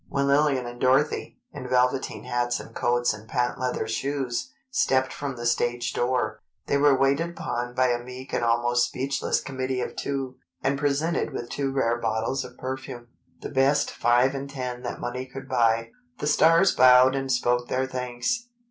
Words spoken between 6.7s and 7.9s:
were waited upon by